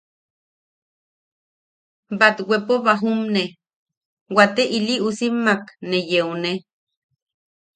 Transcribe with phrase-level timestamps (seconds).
[2.19, 3.43] Batwepo bajumne,
[4.35, 6.51] waate iliusimmak ne yeone.